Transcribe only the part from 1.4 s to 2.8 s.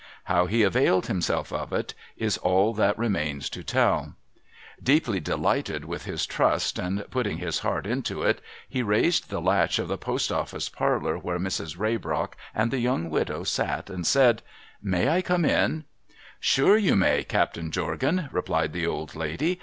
of it is all